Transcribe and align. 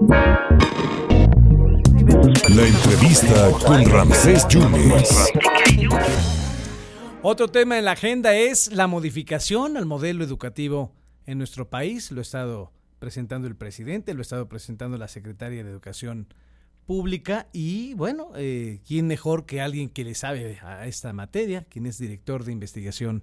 La 0.00 0.16
entrevista 2.66 3.50
con 3.66 3.84
Ramsés 3.84 4.48
Yunes. 4.48 5.30
Otro 7.22 7.48
tema 7.48 7.78
en 7.78 7.84
la 7.84 7.92
agenda 7.92 8.34
es 8.34 8.72
la 8.72 8.86
modificación 8.86 9.76
al 9.76 9.84
modelo 9.84 10.24
educativo 10.24 10.94
en 11.26 11.36
nuestro 11.36 11.68
país. 11.68 12.10
Lo 12.12 12.20
ha 12.20 12.22
estado 12.22 12.72
presentando 12.98 13.46
el 13.46 13.56
presidente, 13.56 14.14
lo 14.14 14.20
ha 14.20 14.22
estado 14.22 14.48
presentando 14.48 14.96
la 14.96 15.08
secretaria 15.08 15.62
de 15.62 15.70
Educación 15.70 16.32
Pública 16.86 17.48
y 17.52 17.92
bueno, 17.92 18.30
eh, 18.36 18.80
¿quién 18.86 19.06
mejor 19.06 19.44
que 19.44 19.60
alguien 19.60 19.90
que 19.90 20.04
le 20.04 20.14
sabe 20.14 20.60
a 20.62 20.86
esta 20.86 21.12
materia, 21.12 21.66
quien 21.68 21.84
es 21.84 21.98
director 21.98 22.44
de 22.44 22.52
investigación 22.52 23.22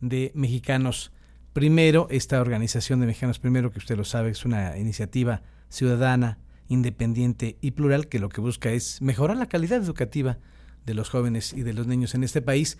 de 0.00 0.30
Mexicanos 0.36 1.10
Primero, 1.52 2.06
esta 2.10 2.40
organización 2.40 3.00
de 3.00 3.06
Mexicanos 3.06 3.40
Primero, 3.40 3.72
que 3.72 3.78
usted 3.78 3.96
lo 3.96 4.04
sabe, 4.04 4.30
es 4.30 4.44
una 4.46 4.78
iniciativa 4.78 5.42
ciudadana, 5.72 6.38
independiente 6.68 7.56
y 7.60 7.72
plural 7.72 8.08
que 8.08 8.18
lo 8.18 8.28
que 8.28 8.40
busca 8.40 8.70
es 8.70 9.00
mejorar 9.02 9.36
la 9.36 9.48
calidad 9.48 9.82
educativa 9.82 10.38
de 10.84 10.94
los 10.94 11.08
jóvenes 11.08 11.52
y 11.52 11.62
de 11.62 11.72
los 11.72 11.86
niños 11.86 12.14
en 12.14 12.24
este 12.24 12.42
país. 12.42 12.78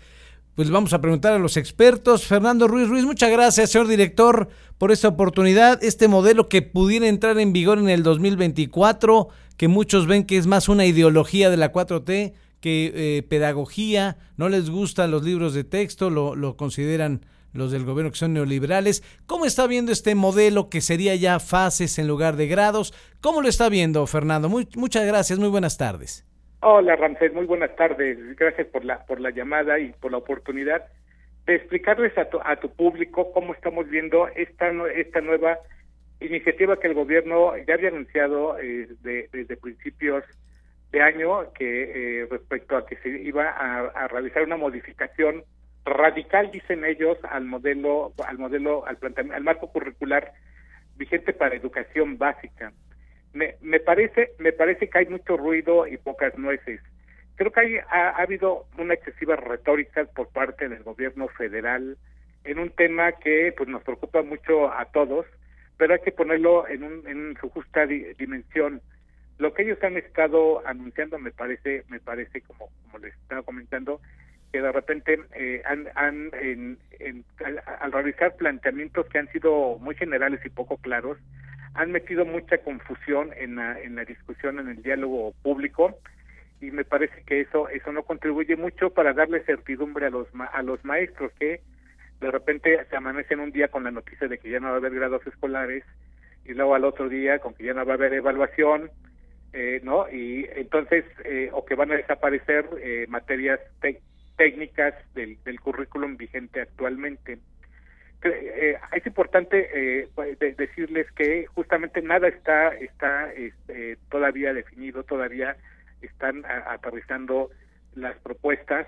Pues 0.55 0.69
vamos 0.69 0.93
a 0.93 1.01
preguntar 1.01 1.33
a 1.33 1.39
los 1.39 1.57
expertos. 1.57 2.25
Fernando 2.25 2.67
Ruiz 2.67 2.87
Ruiz, 2.87 3.05
muchas 3.05 3.31
gracias, 3.31 3.71
señor 3.71 3.87
director, 3.87 4.49
por 4.77 4.91
esta 4.91 5.07
oportunidad. 5.07 5.83
Este 5.83 6.07
modelo 6.07 6.47
que 6.47 6.61
pudiera 6.61 7.07
entrar 7.07 7.39
en 7.39 7.53
vigor 7.53 7.79
en 7.79 7.89
el 7.89 8.03
2024, 8.03 9.29
que 9.57 9.67
muchos 9.67 10.05
ven 10.05 10.25
que 10.25 10.37
es 10.37 10.45
más 10.45 10.69
una 10.69 10.85
ideología 10.85 11.49
de 11.49 11.57
la 11.57 11.71
4T 11.71 12.33
que 12.59 12.91
eh, 12.95 13.23
pedagogía, 13.23 14.17
no 14.37 14.47
les 14.47 14.69
gustan 14.69 15.11
los 15.11 15.23
libros 15.23 15.53
de 15.53 15.63
texto, 15.63 16.09
lo, 16.09 16.35
lo 16.35 16.55
consideran 16.55 17.25
los 17.53 17.71
del 17.71 17.85
gobierno 17.85 18.11
que 18.11 18.17
son 18.17 18.33
neoliberales. 18.33 19.03
¿Cómo 19.25 19.45
está 19.45 19.67
viendo 19.67 19.91
este 19.91 20.15
modelo 20.15 20.69
que 20.69 20.81
sería 20.81 21.15
ya 21.15 21.39
fases 21.39 21.99
en 21.99 22.07
lugar 22.07 22.35
de 22.35 22.47
grados? 22.47 22.93
¿Cómo 23.21 23.41
lo 23.41 23.47
está 23.47 23.69
viendo, 23.69 24.05
Fernando? 24.07 24.49
Muy, 24.49 24.67
muchas 24.75 25.05
gracias, 25.05 25.39
muy 25.39 25.49
buenas 25.49 25.77
tardes. 25.77 26.25
Hola 26.61 26.95
Ramsés, 26.95 27.33
muy 27.33 27.45
buenas 27.45 27.75
tardes. 27.75 28.17
Gracias 28.37 28.67
por 28.67 28.85
la 28.85 29.05
por 29.05 29.19
la 29.19 29.31
llamada 29.31 29.79
y 29.79 29.91
por 29.99 30.11
la 30.11 30.17
oportunidad 30.17 30.83
de 31.45 31.55
explicarles 31.55 32.17
a 32.17 32.29
tu, 32.29 32.39
a 32.43 32.55
tu 32.55 32.69
público 32.73 33.33
cómo 33.33 33.53
estamos 33.53 33.89
viendo 33.89 34.29
esta 34.29 34.71
esta 34.95 35.19
nueva 35.19 35.59
iniciativa 36.21 36.79
que 36.79 36.87
el 36.87 36.93
gobierno 36.93 37.51
ya 37.67 37.73
había 37.73 37.89
anunciado 37.89 38.57
eh, 38.59 38.87
desde 39.01 39.57
principios 39.57 40.23
de 40.91 41.01
año 41.01 41.51
que 41.53 42.21
eh, 42.21 42.27
respecto 42.29 42.77
a 42.77 42.85
que 42.85 42.95
se 42.97 43.09
iba 43.09 43.49
a, 43.49 44.07
realizar 44.07 44.43
una 44.43 44.57
modificación 44.57 45.43
radical 45.85 46.51
dicen 46.51 46.85
ellos 46.85 47.17
al 47.29 47.45
modelo 47.45 48.13
al 48.25 48.37
modelo 48.37 48.85
al 48.85 48.97
al 49.33 49.43
marco 49.43 49.71
curricular 49.71 50.33
vigente 50.95 51.33
para 51.33 51.55
educación 51.55 52.17
básica 52.17 52.71
me, 53.33 53.55
me 53.61 53.79
parece 53.79 54.33
me 54.39 54.53
parece 54.53 54.89
que 54.89 54.99
hay 54.99 55.07
mucho 55.07 55.35
ruido 55.37 55.87
y 55.87 55.97
pocas 55.97 56.37
nueces. 56.37 56.79
Creo 57.35 57.51
que 57.51 57.59
hay, 57.59 57.75
ha, 57.89 58.09
habido 58.09 58.67
una 58.77 58.93
excesiva 58.93 59.35
retórica 59.35 60.05
por 60.05 60.29
parte 60.29 60.69
del 60.69 60.83
gobierno 60.83 61.27
federal 61.29 61.97
en 62.43 62.59
un 62.59 62.69
tema 62.69 63.11
que 63.13 63.53
pues 63.57 63.67
nos 63.67 63.83
preocupa 63.83 64.21
mucho 64.21 64.71
a 64.71 64.85
todos, 64.85 65.25
pero 65.77 65.95
hay 65.95 66.01
que 66.01 66.11
ponerlo 66.11 66.67
en, 66.67 66.83
un, 66.83 67.07
en 67.07 67.35
su 67.41 67.49
justa 67.49 67.87
dimensión. 67.87 68.81
Lo 69.39 69.53
que 69.53 69.63
ellos 69.63 69.81
han 69.81 69.97
estado 69.97 70.65
anunciando 70.67 71.17
me 71.17 71.31
parece 71.31 71.83
me 71.89 71.99
parece 71.99 72.41
como 72.41 72.69
como 72.83 72.99
les 72.99 73.15
estaba 73.15 73.41
comentando 73.41 73.99
que 74.53 74.61
de 74.61 74.71
repente 74.71 75.19
eh, 75.33 75.63
han, 75.65 75.87
han 75.95 76.29
en, 76.39 76.77
al 77.81 77.91
realizar 77.91 78.35
planteamientos 78.35 79.07
que 79.07 79.17
han 79.17 79.27
sido 79.29 79.79
muy 79.79 79.95
generales 79.95 80.41
y 80.45 80.49
poco 80.49 80.77
claros, 80.77 81.17
han 81.73 81.91
metido 81.91 82.23
mucha 82.23 82.59
confusión 82.59 83.31
en 83.35 83.55
la, 83.55 83.81
en 83.81 83.95
la 83.95 84.05
discusión, 84.05 84.59
en 84.59 84.67
el 84.67 84.83
diálogo 84.83 85.33
público 85.41 85.97
y 86.61 86.69
me 86.69 86.85
parece 86.85 87.23
que 87.25 87.41
eso 87.41 87.67
eso 87.69 87.91
no 87.91 88.03
contribuye 88.03 88.55
mucho 88.55 88.91
para 88.91 89.13
darle 89.13 89.43
certidumbre 89.43 90.05
a 90.05 90.11
los 90.11 90.27
a 90.53 90.61
los 90.61 90.85
maestros 90.85 91.31
que 91.39 91.61
de 92.21 92.31
repente 92.31 92.79
se 92.91 92.95
amanecen 92.95 93.39
un 93.39 93.51
día 93.51 93.69
con 93.69 93.83
la 93.83 93.91
noticia 93.91 94.27
de 94.27 94.37
que 94.37 94.51
ya 94.51 94.59
no 94.59 94.67
va 94.67 94.75
a 94.75 94.77
haber 94.77 94.93
grados 94.93 95.25
escolares 95.25 95.83
y 96.45 96.53
luego 96.53 96.75
al 96.75 96.85
otro 96.85 97.09
día 97.09 97.39
con 97.39 97.55
que 97.55 97.65
ya 97.65 97.73
no 97.73 97.85
va 97.85 97.93
a 97.93 97.95
haber 97.95 98.13
evaluación 98.13 98.91
eh, 99.51 99.81
no 99.83 100.07
y 100.09 100.47
entonces 100.55 101.05
eh, 101.25 101.49
o 101.51 101.65
que 101.65 101.73
van 101.73 101.91
a 101.91 101.95
desaparecer 101.95 102.69
eh, 102.79 103.07
materias 103.09 103.59
técnicas 104.35 104.93
del, 105.13 105.37
del 105.43 105.59
currículum 105.59 106.17
vigente 106.17 106.61
actualmente. 106.61 107.39
Eh, 108.25 108.77
es 108.93 109.05
importante 109.05 109.69
eh, 109.73 110.07
decirles 110.57 111.11
que 111.11 111.45
justamente 111.47 112.01
nada 112.01 112.29
está 112.29 112.69
está 112.69 113.33
este, 113.33 113.97
todavía 114.09 114.53
definido, 114.53 115.03
todavía 115.03 115.57
están 116.01 116.43
aterrizando 116.45 117.49
las 117.95 118.17
propuestas, 118.19 118.87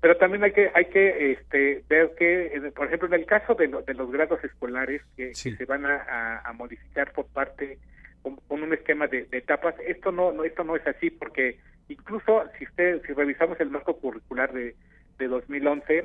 pero 0.00 0.16
también 0.16 0.42
hay 0.42 0.52
que 0.52 0.72
hay 0.74 0.86
que 0.86 1.32
este, 1.32 1.84
ver 1.88 2.14
que, 2.18 2.72
por 2.74 2.88
ejemplo, 2.88 3.06
en 3.08 3.14
el 3.14 3.26
caso 3.26 3.54
de, 3.54 3.68
de 3.68 3.94
los 3.94 4.10
grados 4.10 4.42
escolares 4.42 5.02
que, 5.16 5.34
se 5.34 5.64
van 5.66 5.86
a, 5.86 6.52
modificar 6.54 7.12
por 7.12 7.26
parte 7.26 7.78
con, 8.22 8.38
un 8.48 8.72
esquema 8.72 9.06
de, 9.06 9.28
etapas, 9.30 9.76
esto 9.86 10.10
no, 10.10 10.32
no 10.32 10.42
esto 10.42 10.64
no 10.64 10.74
es 10.74 10.86
así 10.86 11.10
porque 11.10 11.58
incluso 11.88 12.44
si 12.58 12.64
usted 12.64 13.02
si 13.06 13.12
revisamos 13.12 13.58
el 13.60 13.70
marco 13.70 13.96
curricular 13.96 14.52
de 14.52 14.74
de 15.18 15.28
2011 15.28 16.04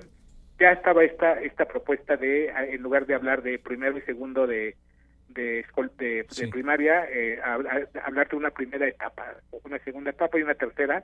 ya 0.60 0.72
estaba 0.72 1.04
esta 1.04 1.40
esta 1.42 1.66
propuesta 1.66 2.18
de 2.18 2.50
en 2.50 2.82
lugar 2.82 3.06
de 3.06 3.16
hablar 3.16 3.42
de 3.42 3.60
primero 3.60 3.98
y 3.98 4.02
segundo 4.02 4.48
de 4.48 4.76
de, 5.30 5.64
de, 5.98 6.48
primaria 6.48 7.06
eh, 7.12 7.40
hablar 8.04 8.28
de 8.30 8.36
una 8.36 8.50
primera 8.50 8.88
etapa 8.88 9.36
una 9.64 9.80
segunda 9.80 10.10
etapa 10.10 10.40
y 10.40 10.42
una 10.42 10.56
tercera 10.56 11.04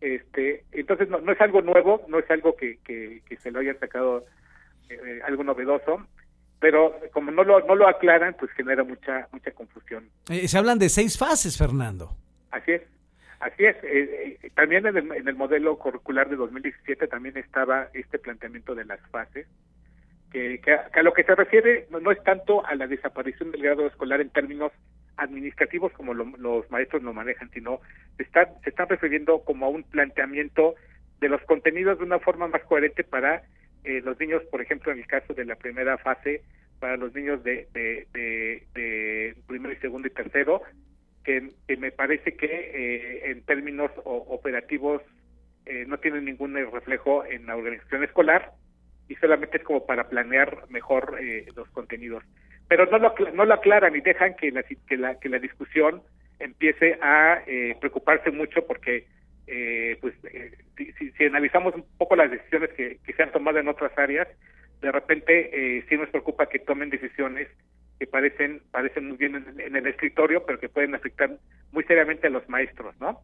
este 0.00 0.64
entonces 0.72 1.08
no, 1.08 1.20
no 1.20 1.32
es 1.32 1.40
algo 1.40 1.62
nuevo 1.62 2.04
no 2.08 2.18
es 2.18 2.30
algo 2.30 2.54
que, 2.54 2.78
que, 2.84 3.22
se 3.38 3.50
lo 3.50 3.60
hayan 3.60 3.78
sacado 3.78 4.26
eh, 4.90 5.20
algo 5.24 5.42
novedoso 5.42 6.06
pero 6.60 6.94
como 7.12 7.30
no 7.30 7.44
lo 7.44 7.60
no 7.66 7.74
lo 7.74 7.88
aclaran 7.88 8.34
pues 8.38 8.50
genera 8.52 8.84
mucha 8.84 9.28
mucha 9.32 9.50
confusión. 9.52 10.08
Eh, 10.30 10.48
se 10.48 10.58
hablan 10.58 10.78
de 10.78 10.88
seis 10.88 11.18
fases 11.18 11.56
Fernando. 11.56 12.14
Así 12.50 12.72
es 12.72 12.82
Así 13.40 13.66
es, 13.66 13.76
eh, 13.84 14.38
eh, 14.42 14.50
también 14.54 14.86
en 14.86 14.96
el, 14.96 15.34
modelo 15.34 15.76
curricular 15.76 16.28
de 16.28 16.36
2017 16.36 17.06
también 17.06 17.36
estaba 17.36 17.88
este 17.92 18.18
planteamiento 18.18 18.74
de 18.74 18.86
las 18.86 19.00
fases, 19.10 19.46
que, 20.32 20.60
a 20.92 21.02
lo 21.02 21.12
que 21.12 21.24
se 21.24 21.34
refiere 21.34 21.86
no, 21.90 22.10
es 22.10 22.22
tanto 22.22 22.64
a 22.66 22.74
la 22.74 22.86
desaparición 22.86 23.52
del 23.52 23.62
grado 23.62 23.86
escolar 23.86 24.20
en 24.20 24.30
términos 24.30 24.72
administrativos 25.16 25.92
como 25.92 26.12
los 26.14 26.70
maestros 26.70 27.02
lo 27.02 27.12
manejan, 27.12 27.50
sino 27.50 27.80
están, 28.18 28.48
se 28.62 28.70
están 28.70 28.88
refiriendo 28.88 29.40
como 29.44 29.66
a 29.66 29.70
un 29.70 29.82
planteamiento 29.82 30.74
de 31.20 31.28
los 31.28 31.40
contenidos 31.42 31.98
de 31.98 32.04
una 32.04 32.18
forma 32.18 32.48
más 32.48 32.62
coherente 32.64 33.02
para 33.04 33.42
eh, 33.84 34.02
los 34.02 34.18
niños, 34.18 34.42
por 34.50 34.60
ejemplo, 34.60 34.92
en 34.92 34.98
el 34.98 35.06
caso 35.06 35.32
de 35.32 35.44
la 35.44 35.56
primera 35.56 35.96
fase, 35.98 36.42
para 36.80 36.96
los 36.96 37.14
niños 37.14 37.42
de, 37.44 37.68
de, 37.72 38.06
de 38.74 39.36
primero 39.46 39.72
y 39.72 39.76
segundo 39.76 40.08
y 40.08 40.10
tercero, 40.10 40.62
que, 41.26 41.76
me 41.76 41.90
parece 41.90 42.36
que 42.36 42.46
eh, 42.46 43.30
en 43.30 43.42
términos 43.42 43.90
operativos 44.04 45.02
eh, 45.66 45.84
no 45.86 45.98
tienen 45.98 46.24
ningún 46.24 46.54
reflejo 46.54 47.24
en 47.24 47.46
la 47.46 47.56
organización 47.56 48.04
escolar 48.04 48.52
y 49.08 49.16
solamente 49.16 49.58
es 49.58 49.64
como 49.64 49.84
para 49.84 50.08
planear 50.08 50.70
mejor 50.70 51.18
eh, 51.20 51.46
los 51.56 51.68
contenidos. 51.70 52.22
Pero 52.68 52.86
no 52.86 52.98
lo, 52.98 53.14
no 53.34 53.44
lo 53.44 53.54
aclaran 53.54 53.96
y 53.96 54.00
dejan 54.00 54.34
que 54.36 54.52
la, 54.52 54.62
que 54.62 54.96
la, 54.96 55.18
que 55.18 55.28
la 55.28 55.40
discusión 55.40 56.00
empiece 56.38 56.98
a 57.02 57.42
preocuparse 57.80 58.30
mucho 58.30 58.66
porque 58.66 59.06
pues 60.00 60.14
si, 60.76 61.10
si, 61.12 61.24
analizamos 61.24 61.74
un 61.74 61.84
poco 61.96 62.16
las 62.16 62.30
decisiones 62.30 62.70
que, 62.70 62.98
que 63.04 63.12
se 63.12 63.22
han 63.22 63.32
tomado 63.32 63.58
en 63.58 63.68
otras 63.68 63.96
áreas, 63.96 64.28
de 64.82 64.92
repente 64.92 65.84
sí 65.88 65.96
nos 65.96 66.10
preocupa 66.10 66.48
que 66.48 66.58
tomen 66.58 66.90
decisiones 66.90 67.48
que 67.98 68.06
parecen 68.06 68.62
parecen 68.70 69.08
muy 69.08 69.16
bien 69.16 69.34
en, 69.58 69.76
el 69.76 69.86
escritorio, 69.86 70.44
pero 70.44 70.58
que 70.58 70.68
pueden 70.68 70.94
afectar 70.94 71.30
muy 71.72 71.84
seriamente 71.84 72.26
a 72.26 72.30
los 72.30 72.48
maestros, 72.48 72.94
¿no? 73.00 73.20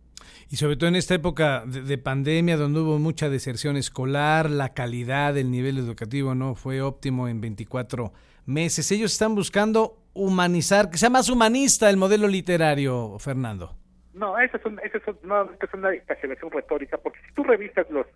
Y 0.50 0.56
sobre 0.56 0.76
todo 0.76 0.88
en 0.88 0.96
esta 0.96 1.14
época 1.14 1.64
de, 1.66 1.98
pandemia, 1.98 2.56
donde 2.56 2.80
hubo 2.80 2.98
mucha 2.98 3.28
deserción 3.28 3.76
escolar, 3.76 4.50
la 4.50 4.74
calidad 4.74 5.34
del 5.34 5.50
nivel 5.50 5.78
educativo 5.78 6.34
no 6.34 6.54
fue 6.54 6.80
óptimo 6.80 7.28
en 7.28 7.40
24 7.40 8.12
meses. 8.46 8.90
Ellos 8.92 9.12
están 9.12 9.34
buscando 9.34 9.98
humanizar, 10.14 10.90
que 10.90 10.98
sea 10.98 11.10
más 11.10 11.28
humanista 11.28 11.88
el 11.90 11.96
modelo 11.96 12.28
literario, 12.28 13.18
Fernando. 13.18 13.76
No, 14.14 14.38
eso 14.38 14.58
es, 14.58 14.64
un, 14.66 14.78
eso 14.80 14.98
es, 14.98 15.24
no, 15.24 15.44
es 15.44 15.74
una 15.74 15.92
exageración 15.94 16.50
retórica, 16.50 16.98
porque 16.98 17.18
si 17.26 17.34
tú 17.34 17.44
revisas 17.44 17.88
los 17.90 18.06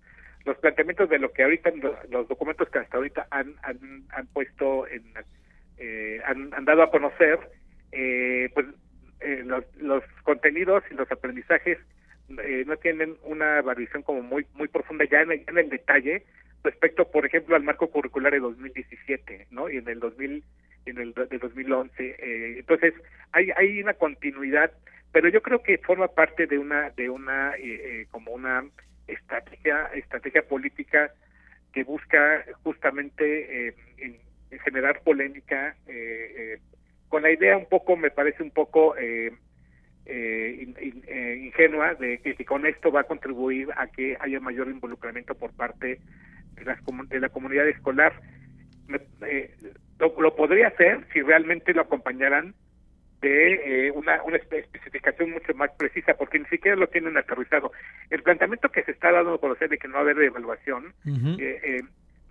los 0.44 0.56
planteamientos 0.58 1.10
de 1.10 1.18
lo 1.18 1.32
que 1.32 1.42
ahorita, 1.42 1.72
los, 2.08 2.28
documentos 2.28 2.68
que 2.70 2.78
hasta 2.78 2.96
ahorita 2.96 3.26
han, 3.30 3.56
han, 3.64 4.04
han 4.10 4.26
puesto 4.28 4.86
en 4.86 5.02
eh, 5.78 6.20
han, 6.24 6.50
dado 6.64 6.82
a 6.82 6.90
conocer, 6.90 7.38
eh, 7.92 8.48
pues 8.54 8.66
eh, 9.20 9.42
los, 9.44 9.64
los, 9.76 10.02
contenidos 10.22 10.82
y 10.90 10.94
los 10.94 11.10
aprendizajes 11.10 11.78
no 12.28 12.76
tienen 12.78 13.16
una 13.22 13.62
variación 13.62 14.02
como 14.02 14.20
muy 14.20 14.44
muy 14.54 14.66
profunda 14.66 15.04
ya 15.04 15.20
en 15.20 15.58
el, 15.58 15.68
detalle 15.68 16.24
respecto, 16.64 17.08
por 17.08 17.24
ejemplo, 17.24 17.54
al 17.54 17.62
marco 17.62 17.88
curricular 17.88 18.32
de 18.32 18.40
2017, 18.40 19.46
¿no? 19.52 19.70
Y 19.70 19.76
en 19.76 19.88
el 19.88 20.00
2000 20.00 20.42
en 20.86 20.98
el 20.98 21.14
de 21.14 21.38
2011. 21.38 22.16
entonces, 22.58 22.94
hay, 23.32 23.50
hay 23.56 23.80
una 23.80 23.94
continuidad, 23.94 24.72
pero 25.12 25.28
yo 25.28 25.40
creo 25.40 25.62
que 25.62 25.78
forma 25.78 26.08
parte 26.08 26.46
de 26.46 26.58
una, 26.58 26.90
de 26.90 27.10
una, 27.10 27.54
como 28.10 28.32
una 28.32 28.64
estrategia, 29.06 29.86
estrategia 29.94 30.42
política 30.42 31.12
que 31.72 31.84
busca 31.84 32.44
justamente 32.62 33.68
en, 33.98 34.16
generar 34.64 35.00
polémica, 35.02 35.76
con 37.08 37.22
la 37.22 37.30
idea 37.30 37.56
un 37.56 37.66
poco, 37.66 37.96
me 37.96 38.10
parece 38.10 38.42
un 38.42 38.50
poco 38.50 38.96
eh, 40.08 40.64
eh, 41.08 41.40
ingenua 41.42 41.94
de 41.94 42.18
que, 42.18 42.44
con 42.44 42.64
esto 42.64 42.92
va 42.92 43.00
a 43.00 43.04
contribuir 43.04 43.68
a 43.76 43.88
que 43.88 44.16
haya 44.20 44.38
mayor 44.38 44.68
involucramiento 44.68 45.34
por 45.34 45.52
parte 45.52 45.98
de, 46.54 46.64
las, 46.64 46.78
de 47.08 47.20
la 47.20 47.28
comunidad 47.28 47.66
escolar. 47.68 48.12
Eh, 49.22 49.54
lo, 49.98 50.36
podría 50.36 50.68
hacer 50.68 51.04
si 51.12 51.22
realmente 51.22 51.74
lo 51.74 51.82
acompañaran 51.82 52.54
de 53.20 53.90
una, 53.96 54.22
una 54.22 54.36
especificación 54.36 55.30
mucho 55.30 55.54
más 55.54 55.70
precisa, 55.72 56.14
porque 56.14 56.38
ni 56.38 56.44
siquiera 56.44 56.76
lo 56.76 56.86
tienen 56.86 57.16
aterrizado. 57.16 57.72
El 58.10 58.22
planteamiento 58.22 58.68
que 58.68 58.84
se 58.84 58.92
está 58.92 59.10
dando 59.10 59.34
a 59.34 59.40
conocer 59.40 59.70
de 59.70 59.78
que 59.78 59.88
no 59.88 59.94
va 59.94 60.00
a 60.00 60.02
haber 60.02 60.20
evaluación, 60.20 60.94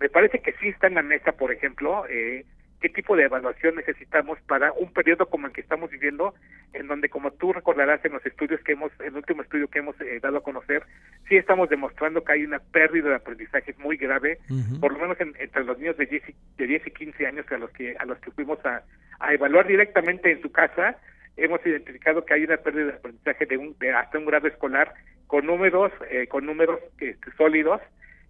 me 0.00 0.08
parece 0.08 0.40
que 0.40 0.52
sí 0.60 0.68
está 0.68 0.86
en 0.86 0.94
la 0.94 1.02
mesa, 1.02 1.32
por 1.32 1.52
ejemplo, 1.52 2.04
eh, 2.08 2.44
qué 2.80 2.88
tipo 2.90 3.16
de 3.16 3.24
evaluación 3.24 3.76
necesitamos 3.76 4.38
para 4.42 4.72
un 4.72 4.92
periodo 4.92 5.26
como 5.26 5.46
el 5.46 5.52
que 5.52 5.62
estamos 5.62 5.90
viviendo, 5.90 6.34
en 6.72 6.86
donde, 6.86 7.08
como 7.08 7.30
tú 7.30 7.52
recordarás 7.52 8.04
en 8.04 8.12
los 8.12 8.24
estudios 8.26 8.60
que 8.60 8.72
hemos, 8.72 8.92
en 9.00 9.06
el 9.06 9.16
último 9.16 9.42
estudio 9.42 9.68
que 9.68 9.78
hemos 9.78 9.98
eh, 10.00 10.20
dado 10.20 10.38
a 10.38 10.42
conocer, 10.42 10.82
sí 11.28 11.36
estamos 11.36 11.70
demostrando 11.70 12.22
que 12.22 12.32
hay 12.32 12.44
una 12.44 12.58
pérdida 12.58 13.08
de 13.08 13.14
aprendizaje 13.16 13.74
muy 13.78 13.96
grave, 13.96 14.38
por 14.80 14.92
lo 14.92 14.98
menos 14.98 15.16
entre 15.20 15.64
los 15.64 15.78
niños 15.78 15.96
de 15.96 16.06
10, 16.06 16.22
de 16.58 16.66
10 16.66 16.86
y 16.86 16.90
15 16.90 17.26
años 17.26 17.46
a 17.50 17.58
los 17.58 17.70
que 17.70 17.96
a 17.98 18.04
los 18.04 18.18
que 18.18 18.30
fuimos 18.30 18.64
a, 18.66 18.82
a 19.18 19.32
evaluar 19.32 19.66
directamente 19.66 20.30
en 20.30 20.42
su 20.42 20.52
casa, 20.52 20.96
hemos 21.36 21.64
identificado 21.66 22.24
que 22.24 22.34
hay 22.34 22.44
una 22.44 22.56
pérdida 22.58 22.86
de 22.86 22.92
aprendizaje 22.92 23.46
de, 23.46 23.56
un, 23.56 23.76
de 23.78 23.92
hasta 23.92 24.18
un 24.18 24.26
grado 24.26 24.48
escolar 24.48 24.92
con 25.26 25.46
números, 25.46 25.92
eh, 26.10 26.26
con 26.28 26.46
números 26.46 26.80
este, 26.98 27.30
sólidos 27.36 27.80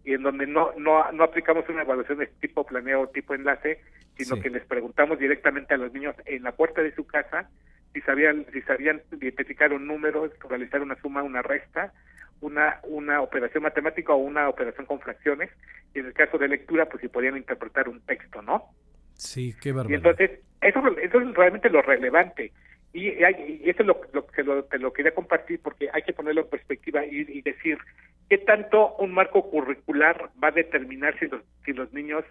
y 0.07 0.15
en 0.15 0.23
donde 0.23 0.47
no, 0.47 0.71
no, 0.79 1.13
no 1.13 1.25
aplicamos 1.25 1.69
una 1.69 1.83
evaluación 1.83 2.19
de 2.19 2.29
tipo 2.29 2.65
planeo 2.65 3.09
tipo 3.09 3.35
enlace, 3.35 3.81
sino 4.17 4.41
que 4.41 4.49
les 4.49 4.65
preguntamos 4.65 5.19
directamente 5.19 5.75
a 5.75 5.77
los 5.77 5.93
niños 5.93 6.15
en 6.25 6.45
la 6.45 6.53
puerta 6.53 6.81
de 6.81 6.95
su 6.95 7.07
casa 7.07 7.51
si 7.97 8.03
sabían, 8.03 8.45
si 8.53 8.61
sabían 8.63 9.01
identificar 9.11 9.73
un 9.73 9.87
número, 9.87 10.31
realizar 10.51 10.83
una 10.83 11.01
suma, 11.01 11.23
una 11.23 11.41
resta, 11.41 11.95
una, 12.43 12.79
una 12.83 13.23
operación 13.23 13.63
matemática 13.63 14.13
o 14.13 14.19
una 14.19 14.51
operación 14.51 14.85
con 14.85 15.01
fracciones, 15.01 15.51
y 15.95 16.01
en 16.01 16.07
el 16.07 16.13
caso 16.13 16.37
de 16.37 16.49
lectura, 16.49 16.87
pues 16.91 17.01
si 17.01 17.09
podían 17.09 17.39
interpretar 17.39 17.89
un 17.89 18.03
texto, 18.03 18.43
¿no? 18.43 18.65
Sí, 19.15 19.55
qué 19.63 19.73
barbaridad. 19.73 19.91
Y 19.91 19.97
entonces, 19.97 20.41
eso, 20.61 20.81
eso 20.99 21.21
es 21.21 21.35
realmente 21.35 21.71
lo 21.71 21.81
relevante. 21.81 22.53
Y, 22.97 23.09
y 23.09 23.71
eso 23.71 23.83
es 23.83 23.87
lo, 23.87 24.01
que 24.01 24.43
lo, 24.43 24.65
te 24.65 24.79
lo 24.79 24.93
quería 24.93 25.15
compartir 25.15 25.61
porque 25.63 25.91
hay 25.93 26.03
que 26.03 26.15
ponerlo 26.15 26.43
en 26.43 26.49
perspectiva 26.49 27.05
y, 27.05 27.27
y 27.29 27.43
decir, 27.43 27.79
¿Qué 28.29 28.39
tanto 28.39 28.97
un 28.97 29.13
marco 29.13 29.51
curricular 29.51 30.31
va 30.43 30.49
a 30.49 30.53
determinar 30.53 31.17
si 31.19 31.27
los, 31.27 31.43
si 31.65 31.73
los 31.73 31.93
niños 31.93 32.25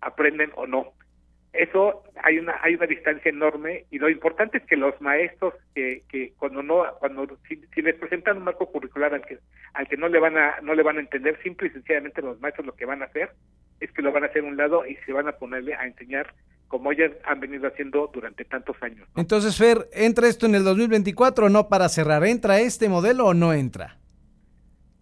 aprenden 0.00 0.52
o 0.56 0.66
no? 0.66 0.92
Eso 1.58 2.04
hay 2.22 2.38
una 2.38 2.54
hay 2.62 2.76
una 2.76 2.86
distancia 2.86 3.30
enorme 3.30 3.84
y 3.90 3.98
lo 3.98 4.08
importante 4.08 4.58
es 4.58 4.64
que 4.64 4.76
los 4.76 4.98
maestros 5.00 5.54
que, 5.74 6.04
que 6.08 6.32
cuando 6.38 6.62
no 6.62 6.84
cuando 7.00 7.26
si, 7.48 7.82
les 7.82 7.96
presentan 7.96 8.36
un 8.36 8.44
marco 8.44 8.70
curricular 8.70 9.12
al 9.12 9.26
que 9.26 9.38
al 9.74 9.88
que 9.88 9.96
no 9.96 10.06
le 10.06 10.20
van 10.20 10.38
a 10.38 10.60
no 10.62 10.74
le 10.74 10.84
van 10.84 10.98
a 10.98 11.00
entender 11.00 11.36
simple 11.42 11.66
y 11.66 11.70
sencillamente 11.70 12.22
los 12.22 12.40
maestros 12.40 12.64
lo 12.64 12.76
que 12.76 12.84
van 12.84 13.02
a 13.02 13.06
hacer 13.06 13.30
es 13.80 13.90
que 13.90 14.02
lo 14.02 14.12
van 14.12 14.22
a 14.22 14.26
hacer 14.28 14.44
a 14.44 14.46
un 14.46 14.56
lado 14.56 14.86
y 14.86 14.94
se 15.04 15.12
van 15.12 15.26
a 15.26 15.32
ponerle 15.32 15.74
a 15.74 15.84
enseñar 15.84 16.32
como 16.68 16.92
ellas 16.92 17.10
han 17.24 17.40
venido 17.40 17.66
haciendo 17.66 18.08
durante 18.12 18.44
tantos 18.44 18.76
años. 18.82 19.08
Entonces, 19.16 19.56
Fer, 19.56 19.88
¿entra 19.92 20.28
esto 20.28 20.46
en 20.46 20.54
el 20.54 20.62
2024 20.62 21.46
o 21.46 21.48
no 21.48 21.68
para 21.68 21.88
cerrar? 21.88 22.24
¿Entra 22.24 22.60
este 22.60 22.88
modelo 22.88 23.26
o 23.26 23.34
no 23.34 23.52
entra? 23.52 23.96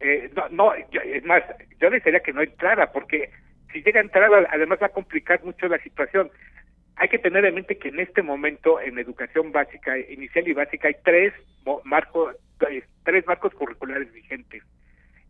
Eh, 0.00 0.30
no, 0.34 0.48
no 0.50 0.74
es 0.74 1.24
más, 1.24 1.42
yo 1.80 1.90
desearía 1.90 2.20
que 2.20 2.32
no 2.32 2.40
entrara, 2.40 2.92
porque 2.92 3.30
si 3.76 3.82
llega 3.82 4.00
a 4.00 4.04
entrar, 4.04 4.30
además 4.50 4.78
va 4.80 4.86
a 4.86 4.92
complicar 4.92 5.44
mucho 5.44 5.68
la 5.68 5.78
situación. 5.78 6.30
Hay 6.96 7.08
que 7.08 7.18
tener 7.18 7.44
en 7.44 7.56
mente 7.56 7.76
que 7.76 7.90
en 7.90 8.00
este 8.00 8.22
momento, 8.22 8.80
en 8.80 8.98
educación 8.98 9.52
básica, 9.52 9.98
inicial 9.98 10.48
y 10.48 10.54
básica, 10.54 10.88
hay 10.88 10.96
tres 11.04 11.34
marcos, 11.84 12.36
tres 13.04 13.26
marcos 13.26 13.52
curriculares 13.52 14.10
vigentes. 14.14 14.62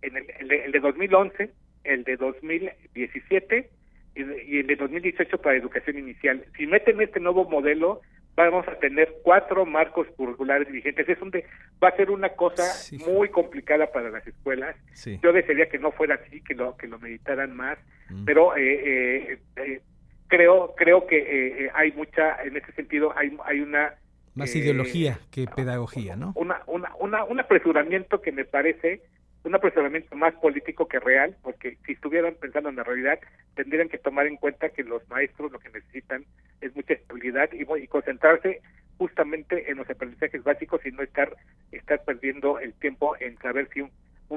En 0.03 0.17
el, 0.17 0.53
el, 0.53 0.71
de 0.71 0.79
2011, 0.79 1.51
el 1.83 2.05
de 2.05 2.17
2017 2.17 3.69
y 4.15 4.59
el 4.61 4.67
de 4.69 4.77
2018 4.77 5.39
para 5.39 5.57
educación 5.57 5.99
inicial. 5.99 6.45
Si 6.57 6.69
meten 6.69 7.01
este 7.01 7.19
nuevo 7.19 7.51
modelo, 7.51 8.01
vamos 8.37 8.69
a 8.69 8.79
tener 8.79 9.13
cuatro 9.25 9.67
marcos 9.67 10.07
curriculares 10.17 10.71
vigentes. 10.71 11.09
Es 11.09 11.19
donde 11.19 11.45
va 11.83 11.89
a 11.89 11.97
ser 11.97 12.11
una 12.11 12.31
cosa 12.31 12.65
muy 13.07 13.29
complicada 13.29 13.91
para 13.93 14.11
las 14.11 14.27
escuelas. 14.27 14.77
Yo 15.23 15.33
desearía 15.33 15.69
que 15.69 15.79
no 15.79 15.93
fuera 15.93 16.15
así, 16.17 16.41
que 16.41 16.55
lo 16.55 16.77
que 16.77 16.87
lo 16.87 16.99
meditaran 16.99 17.55
más, 17.55 17.79
mm. 18.11 18.25
pero 18.25 18.57
eh, 18.57 19.33
eh, 19.33 19.39
eh, 19.57 19.81
creo 20.29 20.75
creo 20.77 21.07
que 21.07 21.71
hay 21.75 21.93
mucha 21.93 22.43
en 22.43 22.57
ese 22.57 22.73
sentido 22.73 23.17
hay 23.17 23.37
hay 23.45 23.61
una 23.61 23.95
más 24.35 24.55
ideología 24.55 25.19
que 25.31 25.47
pedagogía, 25.47 26.15
¿no? 26.15 26.33
Una, 26.35 26.61
una, 26.67 26.95
una, 27.01 27.25
un 27.25 27.41
apresuramiento 27.41 28.21
que 28.21 28.33
me 28.33 28.45
parece 28.45 29.01
un 29.45 29.55
apresuramiento 29.55 30.15
más 30.17 30.35
político 30.35 30.89
que 30.89 30.99
real, 30.99 31.37
porque 31.43 31.79
si 31.87 31.93
estuvieran 31.93 32.35
pensando 32.35 32.69
en 32.69 32.77
la 32.77 32.83
realidad, 32.83 33.19
tendrían 33.55 33.89
que 33.89 33.97
tomar 33.97 34.27
en 34.27 34.37
cuenta 34.37 34.71
que 34.71 34.83
los 34.83 35.09
maestros 35.09 35.53
lo 35.53 35.59
que 35.59 35.71
necesitan 35.71 36.25
es 36.61 36.75
mucha 36.75 36.95
estabilidad 36.95 37.49
y, 37.53 37.63
y 37.63 37.87
concentrarse 37.87 38.61
justamente 38.99 39.71
en 39.71 39.79
los 39.79 39.89
aprendizajes 39.89 40.43
básicos 40.43 40.85
y 40.87 40.91
no 40.91 41.03
estar 41.03 41.37
estar 41.73 42.03
perdiendo 42.05 42.59
el 42.59 42.73
tiempo 42.75 43.17
en 43.21 43.39
saber 43.39 43.69
si 43.73 43.81
un, 43.83 43.91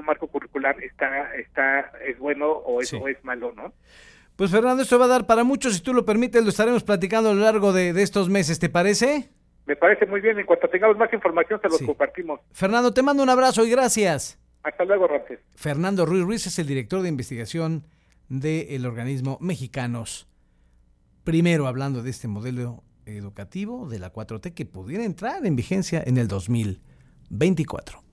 marco 0.04 0.28
curricular 0.28 0.82
está 0.82 1.34
está 1.34 1.92
es 2.06 2.18
bueno 2.18 2.50
o 2.50 2.80
es, 2.80 2.92
es 2.92 3.24
malo, 3.24 3.52
¿no? 3.54 3.72
Pues 4.40 4.50
Fernando, 4.50 4.82
esto 4.82 4.98
va 4.98 5.04
a 5.04 5.08
dar 5.08 5.26
para 5.26 5.44
muchos, 5.44 5.74
si 5.74 5.82
tú 5.82 5.92
lo 5.92 6.06
permites, 6.06 6.42
lo 6.42 6.48
estaremos 6.48 6.82
platicando 6.82 7.28
a 7.28 7.34
lo 7.34 7.42
largo 7.42 7.74
de, 7.74 7.90
estos 8.00 8.30
meses, 8.30 8.58
¿te 8.58 8.70
parece? 8.70 9.28
Me 9.66 9.76
parece 9.76 10.06
muy 10.06 10.22
bien, 10.22 10.38
en 10.38 10.46
cuanto 10.46 10.66
tengamos 10.66 10.96
más 10.96 11.12
información 11.12 11.60
se 11.60 11.68
los 11.68 11.82
compartimos. 11.82 12.40
Fernando, 12.52 12.94
te 12.94 13.02
mando 13.02 13.22
un 13.22 13.28
abrazo 13.28 13.66
y 13.66 13.70
gracias. 13.70 14.38
Hasta 14.62 14.86
luego, 14.86 15.08
Ramses. 15.08 15.40
Fernando 15.56 16.06
Ruiz 16.06 16.24
Ruiz 16.24 16.46
es 16.46 16.58
el 16.58 16.66
director 16.66 17.02
de 17.02 17.10
investigación 17.10 17.84
del 18.30 18.86
organismo 18.86 19.36
Mexicanos. 19.42 20.26
Primero 21.22 21.66
hablando 21.66 22.02
de 22.02 22.08
este 22.08 22.26
modelo 22.26 22.82
educativo 23.16 23.88
de 23.88 23.98
la 23.98 24.12
4T 24.12 24.54
que 24.54 24.66
pudiera 24.66 25.04
entrar 25.04 25.44
en 25.46 25.56
vigencia 25.56 26.02
en 26.04 26.16
el 26.16 26.28
2024. 26.28 28.09